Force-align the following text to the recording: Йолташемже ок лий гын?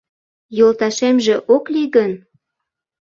Йолташемже 0.57 1.35
ок 1.55 1.63
лий 1.73 1.89
гын? 1.95 2.11